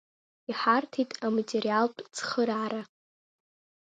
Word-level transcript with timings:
Иҳарҭеит 0.49 1.11
аматериалтә 1.25 2.01
цхыраара. 2.15 2.81